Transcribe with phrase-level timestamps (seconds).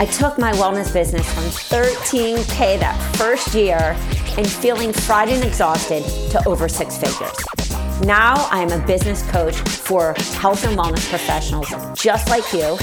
[0.00, 3.96] I took my wellness business from 13K that first year
[4.36, 7.34] and feeling fried and exhausted to over six figures.
[8.06, 11.68] Now I am a business coach for health and wellness professionals
[12.00, 12.78] just like you,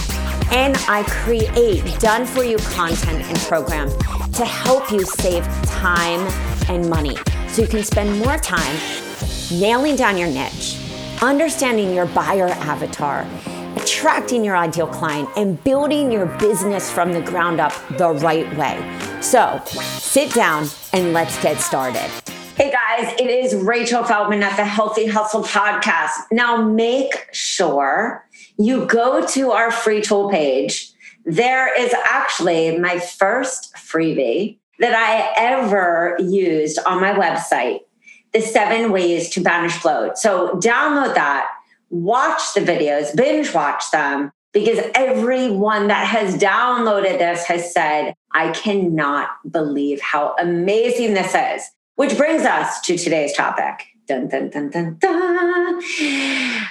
[0.52, 3.96] and I create done for you content and programs
[4.36, 6.20] to help you save time
[6.68, 7.16] and money
[7.48, 8.78] so you can spend more time
[9.54, 10.82] nailing down your niche,
[11.22, 13.26] understanding your buyer avatar,
[13.96, 18.78] attracting your ideal client, and building your business from the ground up the right way.
[19.22, 22.12] So sit down and let's get started.
[22.58, 26.12] Hey guys, it is Rachel Feldman at the Healthy Hustle Podcast.
[26.30, 30.92] Now make sure you go to our free tool page.
[31.24, 37.80] There is actually my first freebie that I ever used on my website
[38.34, 40.18] the seven ways to banish bloat.
[40.18, 41.48] So download that,
[42.04, 48.52] watch the videos, binge watch them, because everyone that has downloaded this has said, I
[48.52, 51.70] cannot believe how amazing this is.
[51.96, 53.88] Which brings us to today's topic.
[54.08, 55.82] Dun, dun, dun, dun, dun.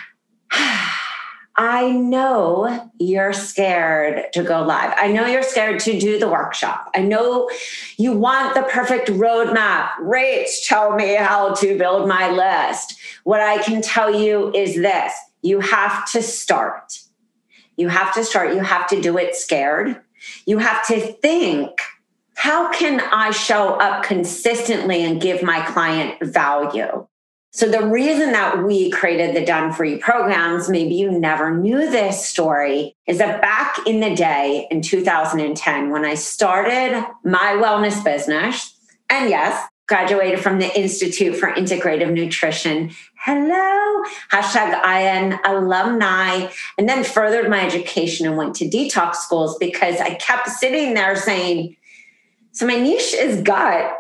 [1.57, 4.93] I know you're scared to go live.
[4.97, 6.91] I know you're scared to do the workshop.
[6.97, 7.49] I know
[7.97, 9.91] you want the perfect roadmap.
[10.01, 12.99] Rach, tell me how to build my list.
[13.25, 17.01] What I can tell you is this you have to start.
[17.77, 18.55] You have to start.
[18.55, 20.01] You have to do it scared.
[20.47, 21.81] You have to think
[22.37, 27.07] how can I show up consistently and give my client value?
[27.53, 32.27] So, the reason that we created the Done You programs, maybe you never knew this
[32.27, 38.77] story, is that back in the day in 2010, when I started my wellness business,
[39.09, 42.91] and yes, graduated from the Institute for Integrative Nutrition.
[43.19, 44.03] Hello,
[44.33, 50.15] hashtag IIN alumni, and then furthered my education and went to detox schools because I
[50.15, 51.77] kept sitting there saying,
[52.53, 53.93] so my niche is gut.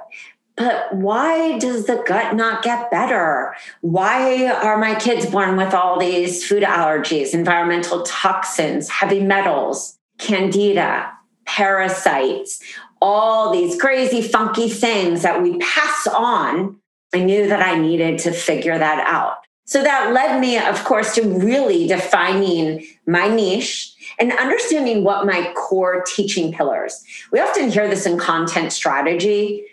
[0.56, 3.56] But why does the gut not get better?
[3.81, 11.11] Why are my kids born with all these food allergies, environmental toxins, heavy metals, candida,
[11.45, 12.62] parasites,
[13.00, 16.77] all these crazy, funky things that we pass on?
[17.15, 19.38] I knew that I needed to figure that out.
[19.66, 25.53] So that led me, of course, to really defining my niche and understanding what my
[25.54, 27.03] core teaching pillars.
[27.33, 29.65] We often hear this in content strategy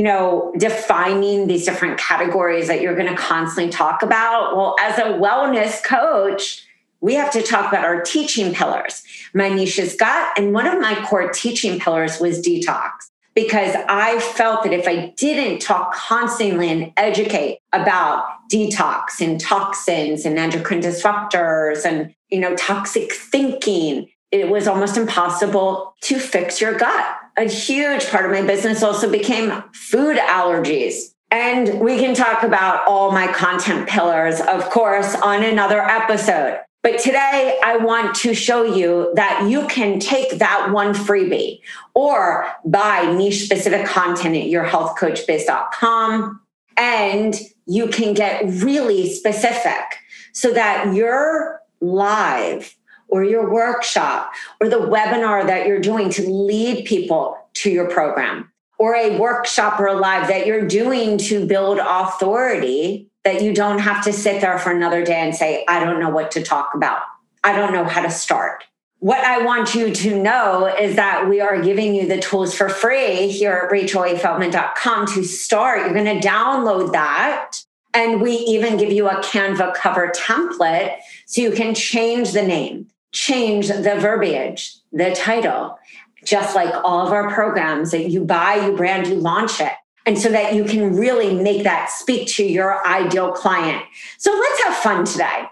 [0.00, 4.56] you know, defining these different categories that you're going to constantly talk about.
[4.56, 6.66] Well, as a wellness coach,
[7.00, 9.02] we have to talk about our teaching pillars.
[9.34, 12.90] My niche is gut, and one of my core teaching pillars was detox
[13.34, 20.26] because I felt that if I didn't talk constantly and educate about detox and toxins
[20.26, 26.76] and endocrine disruptors and you know toxic thinking, it was almost impossible to fix your
[26.76, 31.14] gut a huge part of my business also became food allergies.
[31.30, 36.60] And we can talk about all my content pillars, of course, on another episode.
[36.82, 41.60] But today I want to show you that you can take that one freebie
[41.94, 46.40] or buy niche specific content at yourhealthcoachbiz.com
[46.78, 49.98] and you can get really specific
[50.32, 52.74] so that your live
[53.08, 58.50] or your workshop or the webinar that you're doing to lead people to your program
[58.78, 63.78] or a workshop or a live that you're doing to build authority that you don't
[63.78, 66.74] have to sit there for another day and say, I don't know what to talk
[66.74, 67.02] about.
[67.44, 68.64] I don't know how to start.
[68.98, 72.68] What I want you to know is that we are giving you the tools for
[72.68, 75.80] free here at rachelafeldman.com to start.
[75.80, 77.56] You're going to download that.
[77.94, 82.88] And we even give you a Canva cover template so you can change the name,
[83.12, 85.78] change the verbiage, the title,
[86.24, 89.72] just like all of our programs that you buy, you brand, you launch it.
[90.06, 93.84] And so that you can really make that speak to your ideal client.
[94.18, 95.44] So let's have fun today.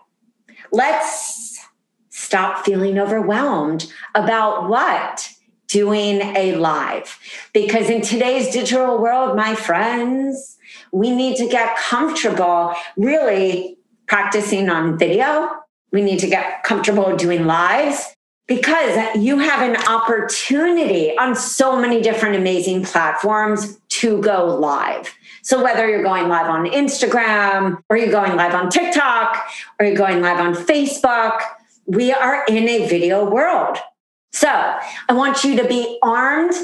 [0.73, 1.61] Let's
[2.09, 5.31] stop feeling overwhelmed about what?
[5.69, 7.19] Doing a live.
[7.53, 10.57] Because in today's digital world, my friends,
[10.93, 15.51] we need to get comfortable really practicing on video.
[15.93, 18.15] We need to get comfortable doing lives
[18.47, 25.13] because you have an opportunity on so many different amazing platforms to go live.
[25.43, 29.49] So whether you're going live on Instagram or you're going live on TikTok
[29.79, 31.41] or you're going live on Facebook,
[31.87, 33.79] we are in a video world.
[34.33, 36.55] So I want you to be armed.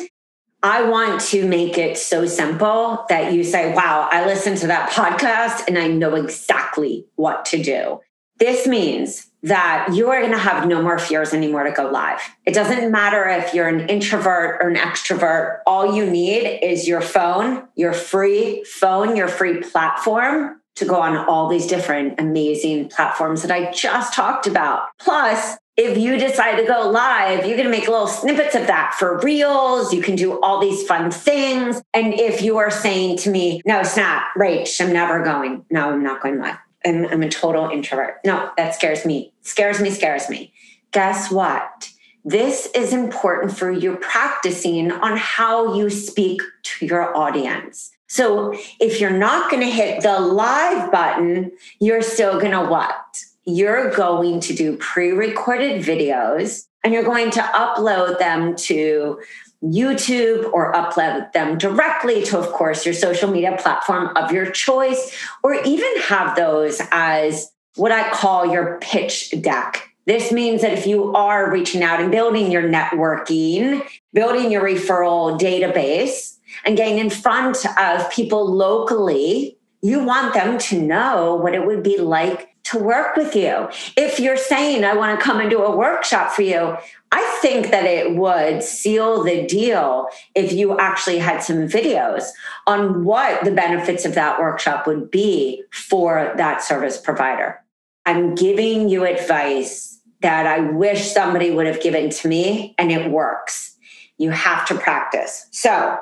[0.62, 4.90] I want to make it so simple that you say, wow, I listened to that
[4.90, 8.00] podcast and I know exactly what to do.
[8.38, 12.18] This means that you are going to have no more fears anymore to go live.
[12.46, 15.58] It doesn't matter if you're an introvert or an extrovert.
[15.66, 21.16] All you need is your phone, your free phone, your free platform to go on
[21.16, 24.88] all these different amazing platforms that I just talked about.
[24.98, 29.18] Plus, if you decide to go live, going to make little snippets of that for
[29.18, 29.92] reels.
[29.92, 31.82] You can do all these fun things.
[31.92, 35.66] And if you are saying to me, no, snap, Rach, I'm never going.
[35.70, 36.56] No, I'm not going live.
[36.84, 38.20] I'm, I'm a total introvert.
[38.24, 39.32] No, that scares me.
[39.42, 40.52] Scares me, scares me.
[40.92, 41.90] Guess what?
[42.24, 47.90] This is important for you practicing on how you speak to your audience.
[48.06, 53.24] So if you're not going to hit the live button, you're still going to what?
[53.44, 59.20] You're going to do pre recorded videos and you're going to upload them to
[59.64, 65.16] YouTube or upload them directly to, of course, your social media platform of your choice,
[65.42, 69.90] or even have those as what I call your pitch deck.
[70.06, 73.82] This means that if you are reaching out and building your networking,
[74.12, 80.80] building your referral database, and getting in front of people locally, you want them to
[80.80, 83.68] know what it would be like to work with you.
[83.96, 86.76] If you're saying, I want to come and do a workshop for you,
[87.12, 92.24] I think that it would seal the deal if you actually had some videos
[92.66, 97.60] on what the benefits of that workshop would be for that service provider.
[98.06, 103.10] I'm giving you advice that I wish somebody would have given to me, and it
[103.10, 103.76] works.
[104.16, 105.46] You have to practice.
[105.50, 105.98] So,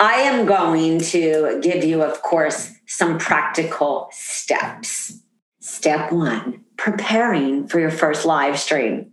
[0.00, 5.20] I am going to give you, of course, some practical steps.
[5.60, 9.12] Step one preparing for your first live stream.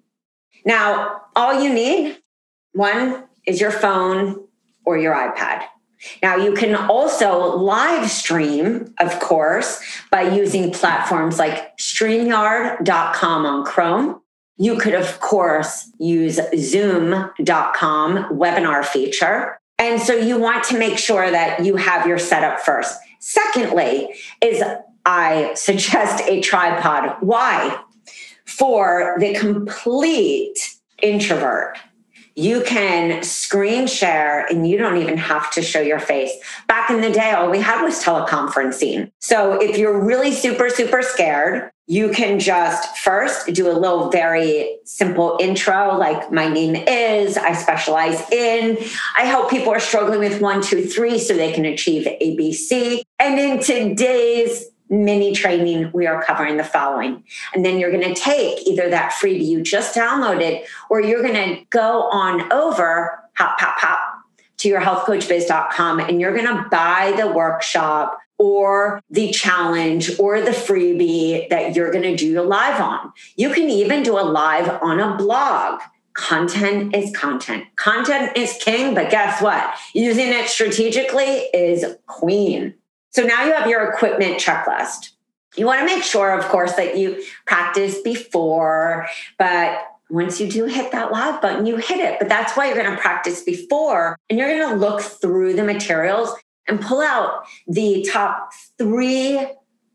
[0.66, 2.18] Now, all you need
[2.72, 4.48] one is your phone
[4.86, 5.64] or your iPad.
[6.24, 14.22] Now, you can also live stream, of course, by using platforms like StreamYard.com on Chrome.
[14.58, 19.60] You could, of course, use Zoom.com webinar feature.
[19.80, 22.98] And so you want to make sure that you have your setup first.
[23.20, 24.64] Secondly, is
[25.08, 27.16] I suggest a tripod.
[27.22, 27.82] Why?
[28.46, 31.78] For the complete introvert,
[32.36, 36.32] you can screen share and you don't even have to show your face.
[36.68, 39.12] Back in the day, all we had was teleconferencing.
[39.20, 44.78] So if you're really super, super scared, you can just first do a little very
[44.84, 48.78] simple intro like my name is i specialize in
[49.18, 53.40] i help people are struggling with one two three so they can achieve abc and
[53.40, 57.24] in today's mini training, we are covering the following.
[57.54, 61.34] And then you're going to take either that freebie you just downloaded, or you're going
[61.34, 64.00] to go on over, hop, hop, hop,
[64.58, 70.52] to your healthcoachbiz.com and you're going to buy the workshop or the challenge or the
[70.52, 73.12] freebie that you're going to do a live on.
[73.36, 75.82] You can even do a live on a blog.
[76.14, 77.66] Content is content.
[77.76, 79.76] Content is king, but guess what?
[79.94, 81.24] Using it strategically
[81.54, 82.74] is queen.
[83.18, 85.14] So now you have your equipment checklist.
[85.56, 89.08] You want to make sure, of course, that you practice before,
[89.40, 92.20] but once you do hit that live button, you hit it.
[92.20, 95.64] But that's why you're going to practice before and you're going to look through the
[95.64, 96.32] materials
[96.68, 99.48] and pull out the top three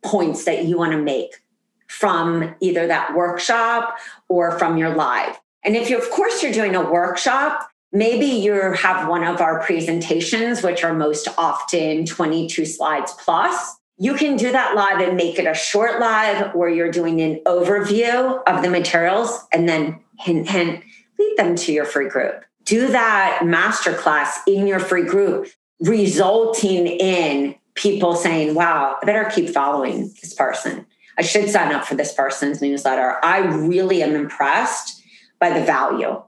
[0.03, 1.45] points that you want to make
[1.87, 5.41] from either that workshop or from your live.
[5.63, 9.61] And if you, of course, you're doing a workshop, Maybe you have one of our
[9.61, 13.77] presentations, which are most often 22 slides plus.
[13.99, 17.41] You can do that live and make it a short live where you're doing an
[17.45, 20.83] overview of the materials and then hint, hint,
[21.19, 22.45] lead them to your free group.
[22.65, 25.49] Do that masterclass in your free group,
[25.81, 30.87] resulting in people saying, wow, I better keep following this person.
[31.19, 33.23] I should sign up for this person's newsletter.
[33.23, 35.03] I really am impressed
[35.39, 36.23] by the value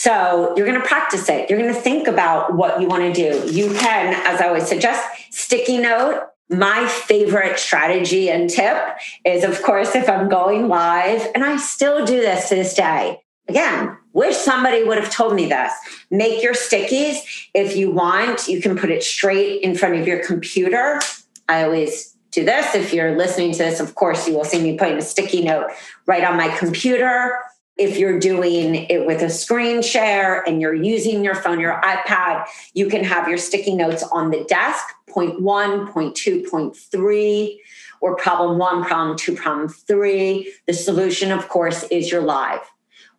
[0.00, 1.50] so you're going to practice it.
[1.50, 3.52] You're going to think about what you want to do.
[3.52, 6.26] You can, as I always suggest, sticky note.
[6.48, 8.78] My favorite strategy and tip
[9.26, 13.20] is, of course, if I'm going live, and I still do this to this day.
[13.46, 15.70] Again, wish somebody would have told me this.
[16.10, 17.18] Make your stickies.
[17.52, 20.98] If you want, you can put it straight in front of your computer.
[21.46, 22.74] I always do this.
[22.74, 25.72] If you're listening to this, of course, you will see me putting a sticky note
[26.06, 27.36] right on my computer
[27.80, 32.44] If you're doing it with a screen share and you're using your phone, your iPad,
[32.74, 37.62] you can have your sticky notes on the desk, point one, point two, point three,
[38.02, 40.52] or problem one, problem two, problem three.
[40.66, 42.60] The solution, of course, is your live.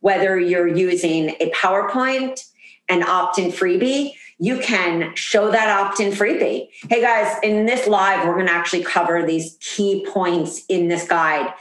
[0.02, 2.48] Whether you're using a PowerPoint,
[2.88, 6.68] an opt in freebie, you can show that opt in freebie.
[6.88, 11.08] Hey guys, in this live, we're going to actually cover these key points in this
[11.08, 11.52] guide.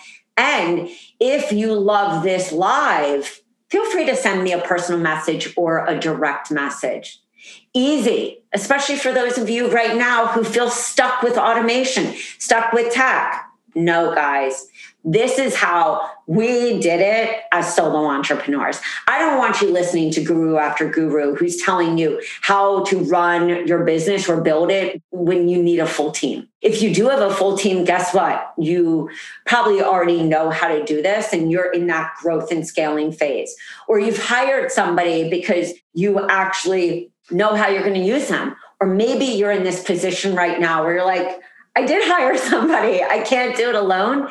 [0.40, 0.88] And
[1.20, 6.00] if you love this live, feel free to send me a personal message or a
[6.00, 7.20] direct message.
[7.74, 12.90] Easy, especially for those of you right now who feel stuck with automation, stuck with
[12.90, 13.50] tech.
[13.74, 14.66] No, guys,
[15.04, 18.80] this is how we did it as solo entrepreneurs.
[19.08, 23.66] I don't want you listening to guru after guru who's telling you how to run
[23.66, 26.48] your business or build it when you need a full team.
[26.60, 28.52] If you do have a full team, guess what?
[28.58, 29.10] You
[29.46, 33.54] probably already know how to do this and you're in that growth and scaling phase.
[33.88, 38.54] Or you've hired somebody because you actually know how you're going to use them.
[38.80, 41.40] Or maybe you're in this position right now where you're like,
[41.76, 43.02] I did hire somebody.
[43.02, 44.28] I can't do it alone.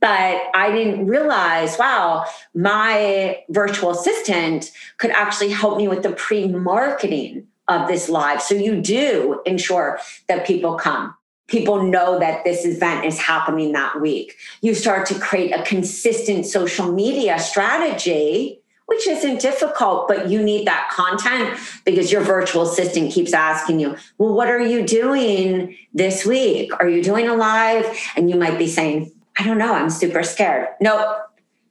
[0.00, 6.48] But I didn't realize, wow, my virtual assistant could actually help me with the pre
[6.48, 8.42] marketing of this live.
[8.42, 11.14] So you do ensure that people come.
[11.46, 14.36] People know that this event is happening that week.
[14.60, 20.66] You start to create a consistent social media strategy, which isn't difficult, but you need
[20.66, 26.24] that content because your virtual assistant keeps asking you, Well, what are you doing this
[26.24, 26.72] week?
[26.80, 27.98] Are you doing a live?
[28.16, 30.68] And you might be saying, I don't know, I'm super scared.
[30.82, 31.16] Nope,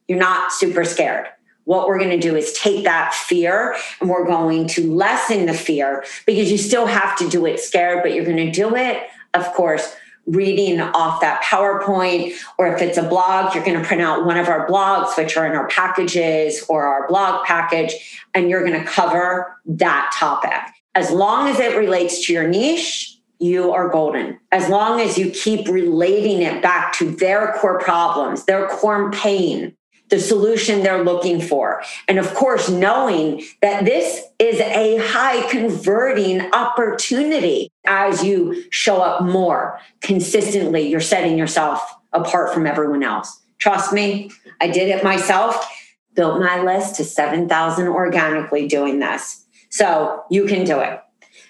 [0.07, 1.27] you're not super scared.
[1.65, 5.53] What we're going to do is take that fear and we're going to lessen the
[5.53, 9.03] fear because you still have to do it scared, but you're going to do it,
[9.35, 9.95] of course,
[10.25, 14.38] reading off that PowerPoint, or if it's a blog, you're going to print out one
[14.38, 17.93] of our blogs, which are in our packages or our blog package,
[18.33, 20.59] and you're going to cover that topic.
[20.95, 24.39] As long as it relates to your niche, you are golden.
[24.51, 29.75] As long as you keep relating it back to their core problems, their core pain,
[30.10, 31.81] the solution they're looking for.
[32.08, 39.24] And of course, knowing that this is a high converting opportunity as you show up
[39.24, 43.41] more consistently, you're setting yourself apart from everyone else.
[43.60, 45.69] Trust me, I did it myself,
[46.15, 49.46] built my list to 7,000 organically doing this.
[49.69, 51.00] So you can do it.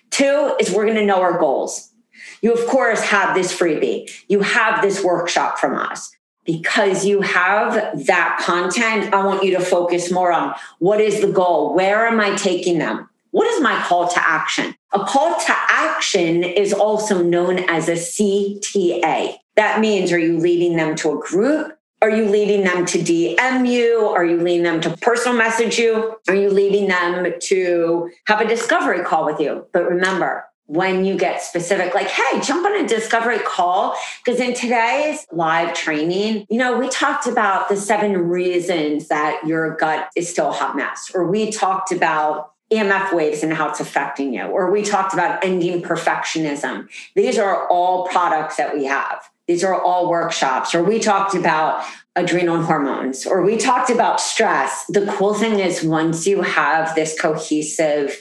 [0.10, 1.92] Two is we're going to know our goals.
[2.42, 4.10] You, of course, have this freebie.
[4.28, 6.16] You have this workshop from us.
[6.46, 11.32] Because you have that content, I want you to focus more on what is the
[11.32, 11.76] goal?
[11.76, 13.08] Where am I taking them?
[13.32, 14.76] What is my call to action?
[14.94, 19.36] A call to action is also known as a CTA.
[19.56, 21.79] That means are you leading them to a group?
[22.02, 24.08] Are you leading them to DM you?
[24.08, 26.16] Are you leading them to personal message you?
[26.30, 29.66] Are you leading them to have a discovery call with you?
[29.74, 33.96] But remember, when you get specific, like, hey, jump on a discovery call.
[34.24, 39.76] Because in today's live training, you know, we talked about the seven reasons that your
[39.76, 43.80] gut is still a hot mess, or we talked about EMF waves and how it's
[43.80, 46.88] affecting you, or we talked about ending perfectionism.
[47.16, 49.28] These are all products that we have.
[49.50, 51.84] These are all workshops, or we talked about
[52.16, 54.86] adrenal hormones, or we talked about stress.
[54.90, 58.16] The cool thing is, once you have this cohesive,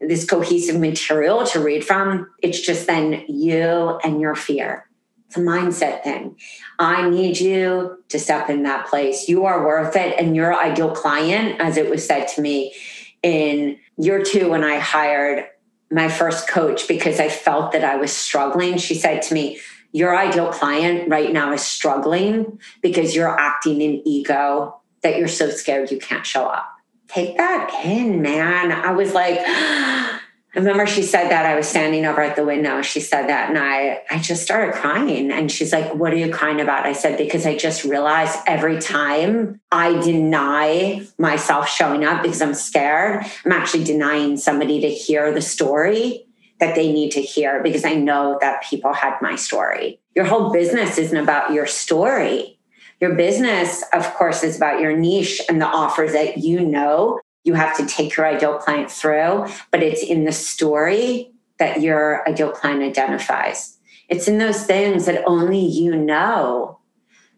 [0.00, 4.88] this cohesive material to read from, it's just then you and your fear.
[5.28, 6.34] It's a mindset thing.
[6.80, 9.28] I need you to step in that place.
[9.28, 10.18] You are worth it.
[10.18, 12.74] And your ideal client, as it was said to me
[13.22, 15.44] in year two when I hired
[15.92, 19.60] my first coach because I felt that I was struggling, she said to me,
[19.92, 25.50] your ideal client right now is struggling because you're acting in ego that you're so
[25.50, 26.68] scared you can't show up.
[27.08, 28.72] Take that in, man.
[28.72, 30.18] I was like, I
[30.54, 32.80] remember she said that I was standing over at the window.
[32.80, 35.30] She said that, and I, I just started crying.
[35.30, 36.86] And she's like, What are you crying about?
[36.86, 42.54] I said, Because I just realized every time I deny myself showing up because I'm
[42.54, 46.26] scared, I'm actually denying somebody to hear the story
[46.62, 49.98] that they need to hear because I know that people had my story.
[50.14, 52.56] Your whole business isn't about your story.
[53.00, 57.54] Your business, of course, is about your niche and the offers that you know you
[57.54, 62.52] have to take your ideal client through, but it's in the story that your ideal
[62.52, 63.76] client identifies.
[64.08, 66.78] It's in those things that only you know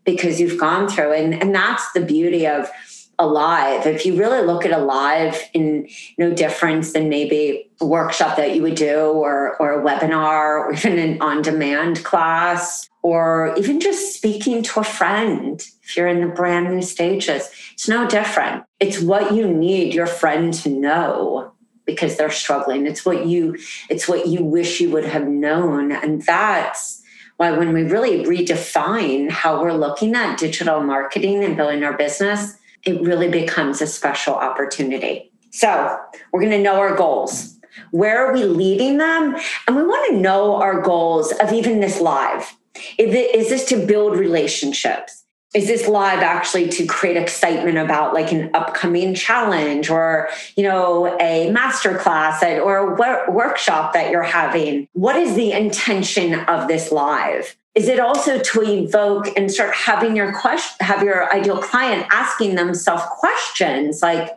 [0.05, 1.15] because you've gone through.
[1.15, 2.69] And, and that's the beauty of
[3.19, 3.87] alive.
[3.87, 8.63] If you really look at alive in no difference than maybe a workshop that you
[8.63, 14.63] would do or or a webinar or even an on-demand class or even just speaking
[14.63, 18.65] to a friend if you're in the brand new stages it's no different.
[18.81, 21.53] It's what you need your friend to know
[21.85, 22.87] because they're struggling.
[22.87, 23.59] It's what you
[23.91, 25.93] it's what you wish you would have known.
[25.93, 27.03] And that's
[27.37, 32.57] why when we really redefine how we're looking at digital marketing and building our business
[32.85, 35.31] it really becomes a special opportunity.
[35.51, 35.99] So
[36.33, 37.59] we're going to know our goals.
[37.91, 39.37] Where are we leading them?
[39.67, 42.57] And we want to know our goals of even this live.
[42.99, 45.25] Is, this to build relationships?
[45.55, 51.17] Is this live actually to create excitement about like an upcoming challenge or, you know,
[51.21, 54.89] a master class or a workshop that you're having?
[54.93, 57.57] What is the intention of this live?
[57.75, 62.55] Is it also to evoke and start having your question have your ideal client asking
[62.55, 64.31] themselves questions like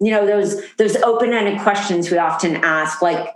[0.00, 3.28] you know those those open-ended questions we often ask like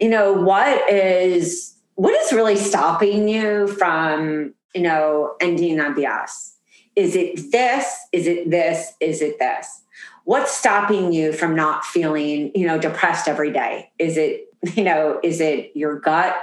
[0.00, 6.52] you know what is what is really stopping you from you know ending on BS?
[6.94, 7.98] Is it this?
[8.12, 8.92] Is it this?
[9.00, 9.82] Is it this?
[10.24, 13.90] What's stopping you from not feeling, you know, depressed every day?
[13.98, 16.36] Is it you know, is it your gut?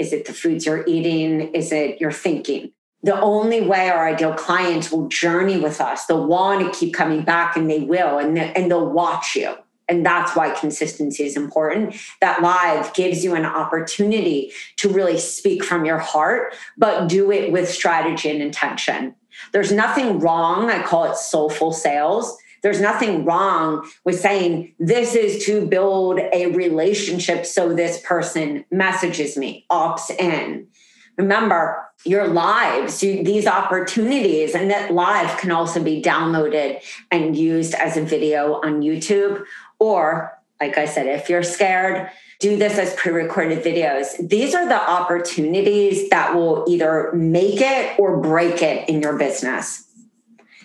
[0.00, 1.52] Is it the foods you're eating?
[1.54, 2.72] Is it your thinking?
[3.02, 7.22] The only way our ideal clients will journey with us, they'll want to keep coming
[7.22, 9.54] back and they will, and, and they'll watch you.
[9.88, 11.96] And that's why consistency is important.
[12.20, 17.52] That live gives you an opportunity to really speak from your heart, but do it
[17.52, 19.16] with strategy and intention.
[19.52, 20.70] There's nothing wrong.
[20.70, 26.46] I call it soulful sales there's nothing wrong with saying this is to build a
[26.46, 30.66] relationship so this person messages me, opts in.
[31.16, 37.96] Remember, your lives, these opportunities, and that live can also be downloaded and used as
[37.96, 39.44] a video on YouTube.
[39.78, 44.16] Or, like I said, if you're scared, do this as pre recorded videos.
[44.26, 49.86] These are the opportunities that will either make it or break it in your business.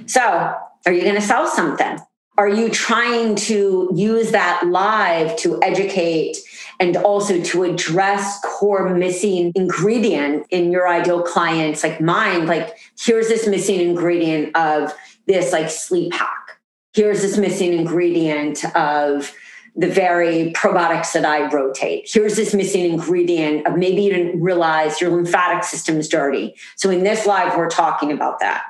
[0.05, 1.99] So, are you going to sell something?
[2.37, 6.37] Are you trying to use that live to educate
[6.79, 12.45] and also to address core missing ingredient in your ideal clients like mine?
[12.45, 14.93] Like, here's this missing ingredient of
[15.27, 16.59] this like sleep hack.
[16.93, 19.33] Here's this missing ingredient of
[19.77, 22.09] the very probiotics that I rotate.
[22.11, 26.55] Here's this missing ingredient of maybe you didn't realize your lymphatic system is dirty.
[26.75, 28.63] So in this live, we're talking about that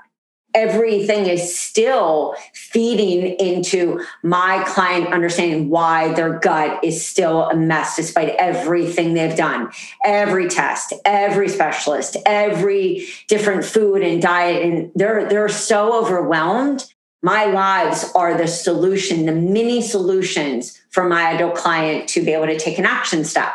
[0.55, 7.95] everything is still feeding into my client understanding why their gut is still a mess
[7.95, 9.69] despite everything they've done.
[10.03, 16.91] Every test every specialist every different food and diet and they're they're so overwhelmed.
[17.21, 22.47] My lives are the solution the mini solutions for my ideal client to be able
[22.47, 23.53] to take an action step.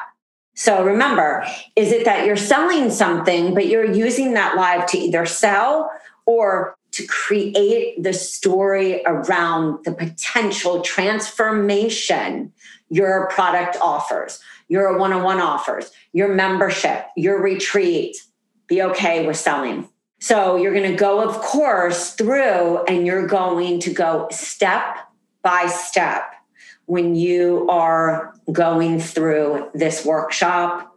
[0.54, 5.24] So remember, is it that you're selling something, but you're using that live to either
[5.24, 5.90] sell
[6.26, 12.53] or to create the story around the potential transformation
[12.88, 18.16] your product offers, your one on one offers, your membership, your retreat.
[18.66, 19.88] Be okay with selling.
[20.20, 24.98] So you're going to go, of course, through and you're going to go step
[25.42, 26.35] by step
[26.87, 30.89] when you are going through this workshop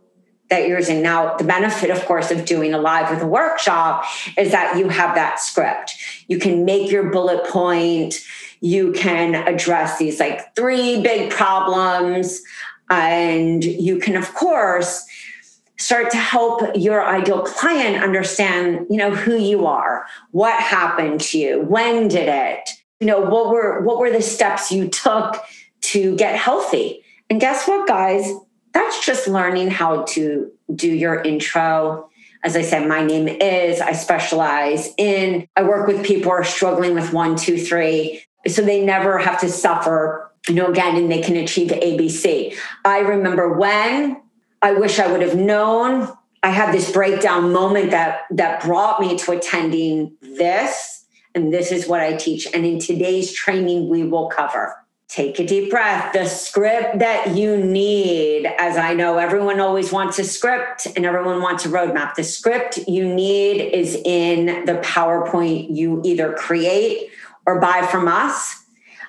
[0.54, 1.02] that you're using.
[1.02, 4.06] Now, the benefit, of course, of doing a live with a workshop
[4.38, 5.96] is that you have that script.
[6.28, 8.16] You can make your bullet point.
[8.62, 12.42] You can address these like three big problems.
[12.90, 15.04] And you can, of course,
[15.78, 21.40] start to help your ideal client understand, you know, who you are, what happened to
[21.40, 25.44] you, when did it, you know, what were what were the steps you took
[25.82, 27.04] to get healthy.
[27.30, 28.32] And guess what, guys?
[28.74, 32.10] That's just learning how to do your intro.
[32.44, 36.44] As I said, my name is, I specialize in, I work with people who are
[36.44, 38.26] struggling with one, two, three.
[38.48, 42.56] So they never have to suffer, you know, again, and they can achieve ABC.
[42.84, 44.22] I remember when
[44.62, 46.12] I wish I would have known.
[46.42, 51.06] I had this breakdown moment that that brought me to attending this.
[51.36, 52.48] And this is what I teach.
[52.54, 56.14] And in today's training, we will cover take a deep breath.
[56.14, 61.42] The script that you need, as I know everyone always wants a script and everyone
[61.42, 62.16] wants a roadmap.
[62.16, 67.10] The script you need is in the PowerPoint you either create
[67.46, 68.64] or buy from us,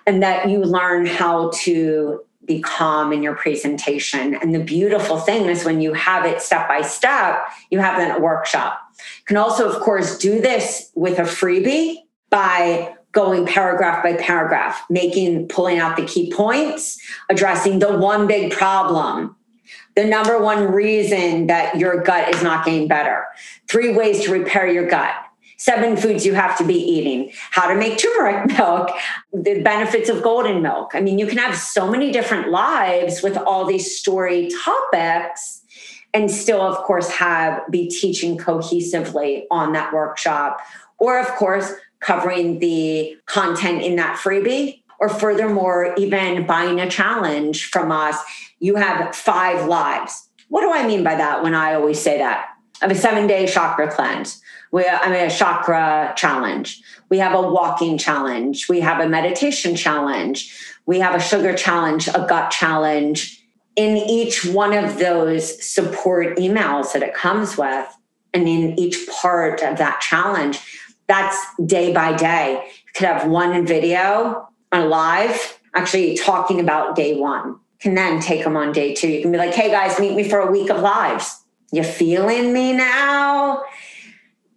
[0.06, 4.34] and that you learn how to be calm in your presentation.
[4.34, 7.38] And the beautiful thing is when you have it step by step,
[7.70, 8.80] you have that workshop.
[8.98, 14.82] You can also, of course, do this with a freebie by going paragraph by paragraph,
[14.90, 17.00] making, pulling out the key points,
[17.30, 19.34] addressing the one big problem,
[19.96, 23.24] the number one reason that your gut is not getting better,
[23.68, 25.14] three ways to repair your gut,
[25.56, 28.90] seven foods you have to be eating, how to make turmeric milk,
[29.32, 30.90] the benefits of golden milk.
[30.94, 35.62] I mean, you can have so many different lives with all these story topics
[36.14, 40.60] and still of course have be teaching cohesively on that workshop.
[40.98, 41.72] Or of course
[42.04, 44.80] covering the content in that freebie?
[45.00, 48.16] Or furthermore even buying a challenge from us
[48.64, 50.28] you have five lives.
[50.48, 52.48] What do i mean by that when i always say that?
[52.80, 54.40] I have a seven day chakra cleanse.
[54.72, 56.82] We i mean a chakra challenge.
[57.10, 58.68] We have a walking challenge.
[58.68, 60.38] We have a meditation challenge.
[60.86, 63.42] We have a sugar challenge a gut challenge.
[63.76, 67.86] In each one of those support emails that it comes with
[68.32, 70.58] and in each part of that challenge
[71.06, 72.62] that's day by day.
[72.64, 77.58] You could have one video on live actually talking about day one.
[77.80, 79.08] Can then take them on day two.
[79.08, 81.42] You can be like hey guys meet me for a week of lives.
[81.72, 83.62] You feeling me now?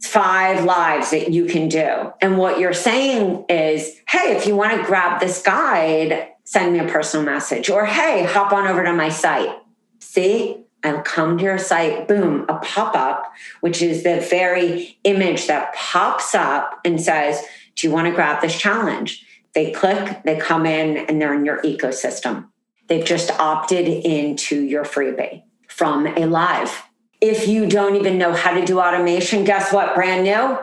[0.04, 2.14] Five lives that you can do.
[2.22, 6.80] And what you're saying is hey if you want to grab this guide send me
[6.80, 7.70] a personal message.
[7.70, 9.54] Or hey, hop on over to my site.
[10.00, 15.48] See, I'll come to your site, boom, a pop up, which is the very image
[15.48, 17.44] that pops up and says,
[17.76, 19.26] Do you want to grab this challenge?
[19.54, 22.48] They click, they come in, and they're in your ecosystem.
[22.88, 26.84] They've just opted into your freebie from a live.
[27.20, 29.96] If you don't even know how to do automation, guess what?
[29.96, 30.58] Brand new,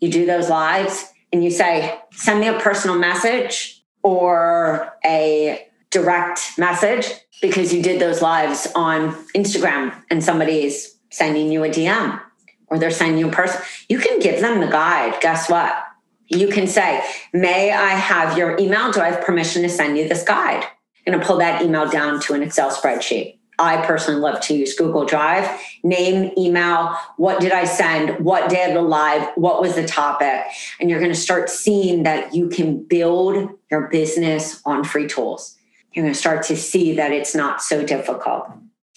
[0.00, 6.58] you do those lives and you say, Send me a personal message or a direct
[6.58, 7.06] message
[7.40, 12.20] because you did those lives on Instagram and somebody is sending you a DM
[12.66, 15.18] or they're sending you a person, you can give them the guide.
[15.20, 15.84] Guess what?
[16.26, 18.92] You can say, May I have your email?
[18.92, 20.64] Do I have permission to send you this guide?
[21.06, 23.38] I'm going to pull that email down to an Excel spreadsheet.
[23.58, 25.48] I personally love to use Google Drive.
[25.82, 28.24] Name, email, what did I send?
[28.24, 29.30] What day of the live?
[29.34, 30.44] What was the topic?
[30.78, 35.57] And you're going to start seeing that you can build your business on free tools.
[35.92, 38.50] You're going to start to see that it's not so difficult.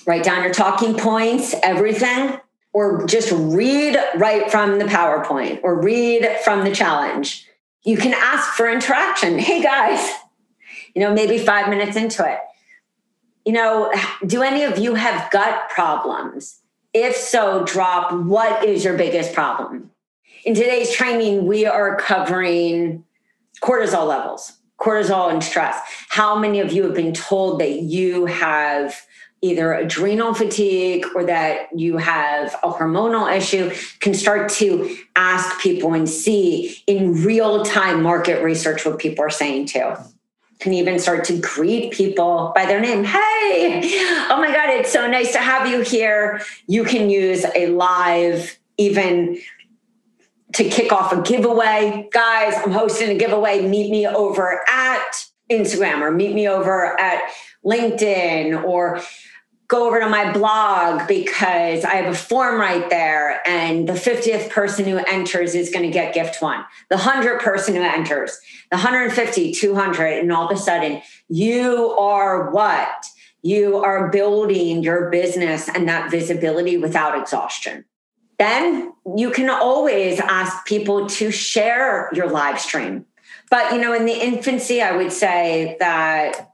[0.05, 2.39] Write down your talking points, everything,
[2.73, 7.47] or just read right from the PowerPoint or read from the challenge.
[7.83, 9.39] You can ask for interaction.
[9.39, 10.11] Hey guys,
[10.95, 12.39] you know, maybe five minutes into it
[13.45, 13.91] you know,
[14.25, 16.59] do any of you have gut problems?
[16.93, 19.91] If so, drop what is your biggest problem?
[20.43, 23.03] In today's training, we are covering
[23.61, 25.79] cortisol levels, cortisol and stress.
[26.09, 28.95] How many of you have been told that you have
[29.43, 33.71] either adrenal fatigue or that you have a hormonal issue?
[33.99, 39.29] Can start to ask people and see in real time market research what people are
[39.29, 39.93] saying too
[40.61, 43.03] can even start to greet people by their name.
[43.03, 43.81] Hey,
[44.29, 46.41] oh my God, it's so nice to have you here.
[46.67, 49.39] You can use a live, even
[50.53, 52.07] to kick off a giveaway.
[52.11, 53.67] Guys, I'm hosting a giveaway.
[53.67, 57.21] Meet me over at Instagram or meet me over at
[57.65, 59.01] LinkedIn or
[59.67, 63.47] go over to my blog because I have a form right there.
[63.47, 66.65] And the 50th person who enters is going to get gift one.
[66.89, 68.37] The 100 person who enters,
[68.69, 73.05] the 150, 200, and all of a sudden you are what?
[73.43, 77.85] You are building your business and that visibility without exhaustion.
[78.41, 83.05] Then you can always ask people to share your live stream.
[83.51, 86.51] But, you know, in the infancy, I would say that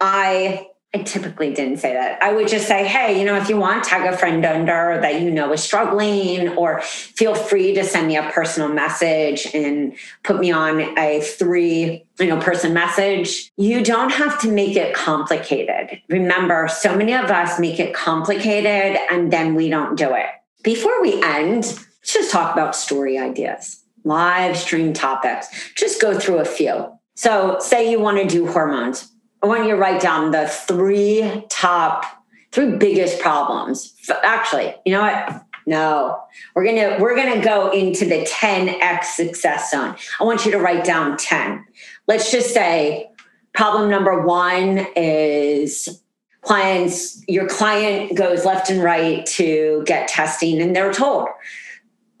[0.00, 2.20] I I typically didn't say that.
[2.20, 5.20] I would just say, hey, you know, if you want, tag a friend under that
[5.20, 10.40] you know is struggling, or feel free to send me a personal message and put
[10.40, 13.52] me on a three, you know, person message.
[13.56, 16.02] You don't have to make it complicated.
[16.08, 20.26] Remember, so many of us make it complicated and then we don't do it.
[20.62, 25.72] Before we end, let's just talk about story ideas, live stream topics.
[25.74, 26.92] Just go through a few.
[27.14, 29.10] So, say you want to do hormones
[29.42, 32.04] I want you to write down the three top,
[32.52, 33.94] three biggest problems.
[34.22, 35.44] Actually, you know what?
[35.66, 36.20] No,
[36.54, 39.96] we're gonna we're gonna go into the 10x success zone.
[40.18, 41.64] I want you to write down 10.
[42.06, 43.08] Let's just say
[43.54, 46.02] problem number one is
[46.42, 51.28] clients, your client goes left and right to get testing, and they're told,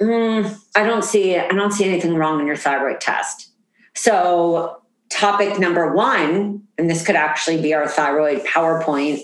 [0.00, 3.50] mm, I don't see I don't see anything wrong in your thyroid test.
[3.94, 9.20] So topic number one, and this could actually be our thyroid PowerPoint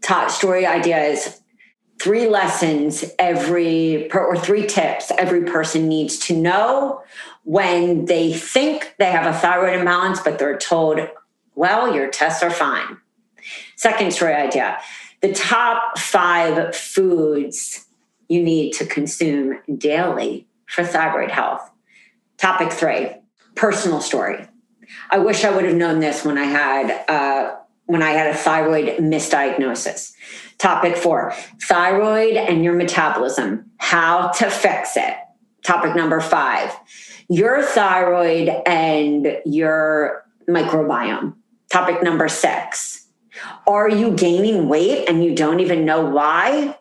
[0.00, 1.40] top story idea is
[2.00, 7.02] three lessons every or three tips every person needs to know
[7.44, 11.00] when they think they have a thyroid imbalance, but they're told,
[11.54, 12.98] well, your tests are fine.
[13.78, 14.78] Second story idea
[15.20, 17.86] the top five foods
[18.28, 21.70] you need to consume daily for thyroid health.
[22.38, 23.14] Topic three
[23.54, 24.46] personal story.
[25.10, 28.34] I wish I would have known this when I had uh, when I had a
[28.34, 30.12] thyroid misdiagnosis.
[30.58, 33.70] Topic four: thyroid and your metabolism.
[33.76, 35.14] How to fix it.
[35.62, 36.74] Topic number five:
[37.28, 41.34] your thyroid and your microbiome.
[41.70, 42.97] Topic number six:
[43.66, 46.76] Are you gaining weight and you don't even know why?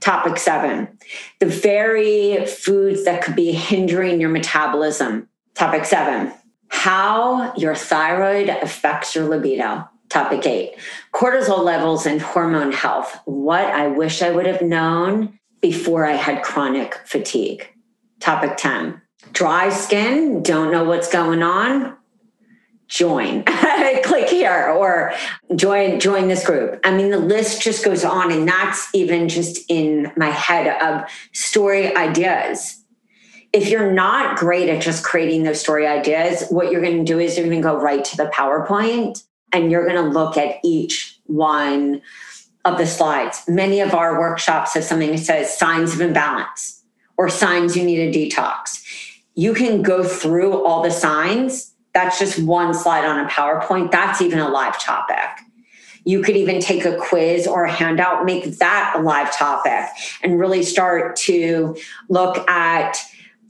[0.00, 0.98] Topic seven:
[1.38, 5.28] the very foods that could be hindering your metabolism.
[5.54, 6.32] Topic seven:
[6.68, 9.88] how your thyroid affects your libido.
[10.08, 10.74] Topic eight
[11.12, 13.20] cortisol levels and hormone health.
[13.26, 17.68] What I wish I would have known before I had chronic fatigue.
[18.18, 19.00] Topic 10
[19.32, 21.96] dry skin, don't know what's going on.
[22.90, 23.44] Join,
[24.04, 25.14] click here or
[25.54, 26.80] join join this group.
[26.84, 31.08] I mean, the list just goes on, and that's even just in my head of
[31.32, 32.80] story ideas
[33.52, 37.18] if you're not great at just creating those story ideas, what you're going to do
[37.18, 40.56] is you're going to go right to the PowerPoint and you're going to look at
[40.62, 42.00] each one
[42.64, 43.42] of the slides.
[43.48, 46.84] Many of our workshops have something that says signs of imbalance
[47.16, 48.84] or signs you need a detox.
[49.34, 51.69] You can go through all the signs.
[51.92, 53.90] That's just one slide on a PowerPoint.
[53.90, 55.16] That's even a live topic.
[56.04, 59.84] You could even take a quiz or a handout, make that a live topic,
[60.22, 61.76] and really start to
[62.08, 62.98] look at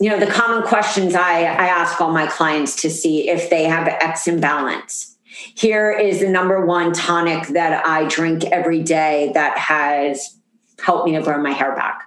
[0.01, 3.65] you know the common questions I, I ask all my clients to see if they
[3.65, 5.19] have X imbalance.
[5.27, 10.39] Here is the number one tonic that I drink every day that has
[10.83, 12.05] helped me to grow my hair back.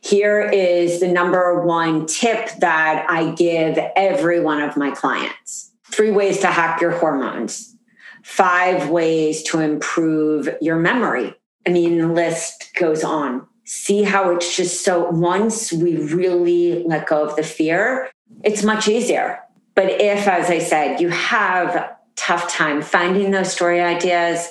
[0.00, 5.71] Here is the number one tip that I give every one of my clients.
[5.92, 7.76] Three ways to hack your hormones.
[8.24, 11.34] Five ways to improve your memory.
[11.66, 17.06] I mean, the list goes on see how it's just so once we really let
[17.06, 18.10] go of the fear,
[18.42, 19.40] it's much easier.
[19.74, 24.46] But if, as I said, you have tough time finding those story ideas,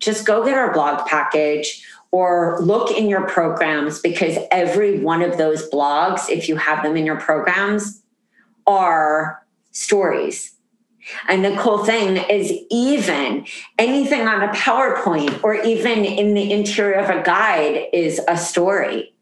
[0.00, 5.38] just go get our blog package or look in your programs because every one of
[5.38, 8.02] those blogs, if you have them in your programs,
[8.66, 10.53] are stories
[11.28, 13.46] and the cool thing is, even
[13.78, 19.12] anything on a PowerPoint or even in the interior of a guide is a story.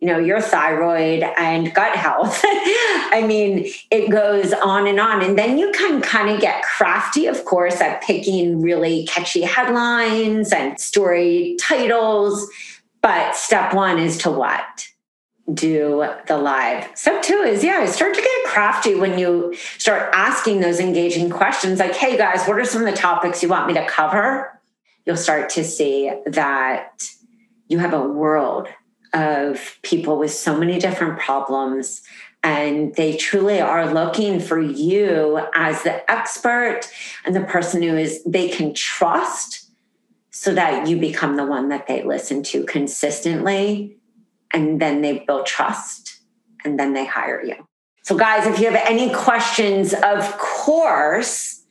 [0.00, 2.40] You know, your thyroid and gut health.
[2.44, 5.22] I mean, it goes on and on.
[5.22, 10.52] And then you can kind of get crafty, of course, at picking really catchy headlines
[10.52, 12.48] and story titles.
[13.02, 14.89] But step one is to what?
[15.54, 16.88] Do the live.
[16.94, 21.78] Step two is, yeah, start to get crafty when you start asking those engaging questions
[21.78, 24.60] like, hey guys, what are some of the topics you want me to cover?
[25.06, 27.02] You'll start to see that
[27.68, 28.68] you have a world
[29.12, 32.02] of people with so many different problems
[32.42, 36.82] and they truly are looking for you as the expert
[37.24, 39.70] and the person who is they can trust
[40.30, 43.96] so that you become the one that they listen to consistently
[44.52, 46.20] and then they build trust
[46.64, 47.66] and then they hire you.
[48.02, 51.62] So, guys, if you have any questions, of course,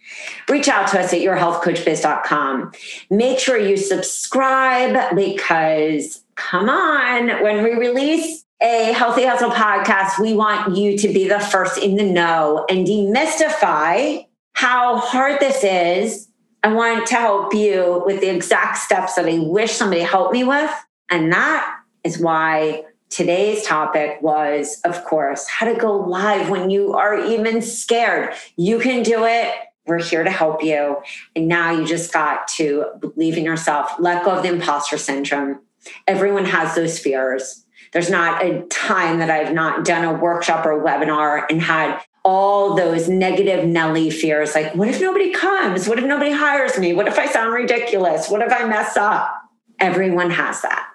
[0.47, 2.71] reach out to us at yourhealthcoachbiz.com.
[3.09, 10.33] Make sure you subscribe because, come on, when we release a Healthy Hustle podcast, we
[10.33, 16.27] want you to be the first in the know and demystify how hard this is.
[16.61, 20.43] I want to help you with the exact steps that I wish somebody helped me
[20.43, 20.71] with.
[21.09, 26.93] And that is why today's topic was, of course, how to go live when you
[26.93, 28.33] are even scared.
[28.55, 29.53] You can do it.
[29.85, 30.97] We're here to help you.
[31.35, 35.62] And now you just got to believe in yourself, let go of the imposter syndrome.
[36.07, 37.65] Everyone has those fears.
[37.91, 41.99] There's not a time that I've not done a workshop or a webinar and had
[42.23, 45.88] all those negative Nelly fears like, what if nobody comes?
[45.88, 46.93] What if nobody hires me?
[46.93, 48.29] What if I sound ridiculous?
[48.29, 49.33] What if I mess up?
[49.79, 50.88] Everyone has that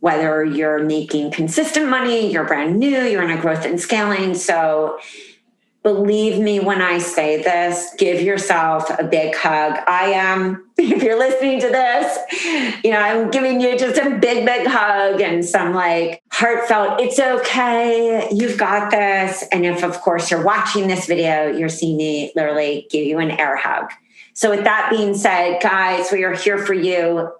[0.00, 4.34] whether you're making consistent money, you're brand new, you're in a growth and scaling.
[4.34, 4.98] So
[5.82, 9.78] believe me when I say this, give yourself a big hug.
[9.86, 14.44] I am, if you're listening to this, you know, I'm giving you just a big,
[14.44, 19.44] big hug and some like heartfelt, it's okay, you've got this.
[19.52, 23.30] And if, of course, you're watching this video, you're seeing me literally give you an
[23.32, 23.90] air hug.
[24.32, 27.30] So, with that being said, guys, we are here for you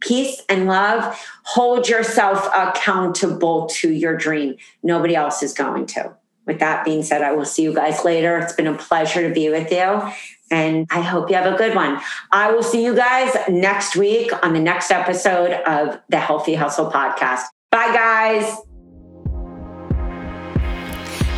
[0.00, 1.18] peace and love.
[1.44, 4.56] Hold yourself accountable to your dream.
[4.82, 6.14] Nobody else is going to.
[6.46, 8.38] With that being said, I will see you guys later.
[8.38, 10.02] It's been a pleasure to be with you.
[10.50, 12.00] And I hope you have a good one.
[12.30, 16.90] I will see you guys next week on the next episode of the Healthy Hustle
[16.90, 17.42] podcast.
[17.72, 18.56] Bye, guys.